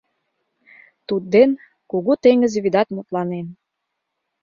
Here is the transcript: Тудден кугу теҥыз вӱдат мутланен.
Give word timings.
Тудден 1.07 1.49
кугу 1.89 2.13
теҥыз 2.23 2.53
вӱдат 2.63 2.87
мутланен. 2.95 3.47